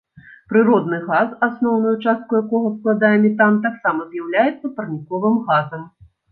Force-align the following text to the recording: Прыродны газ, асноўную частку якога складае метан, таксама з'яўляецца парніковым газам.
Прыродны 0.51 0.97
газ, 1.09 1.35
асноўную 1.47 1.93
частку 2.07 2.41
якога 2.41 2.73
складае 2.79 3.13
метан, 3.27 3.61
таксама 3.69 4.11
з'яўляецца 4.11 4.75
парніковым 4.81 5.41
газам. 5.49 5.89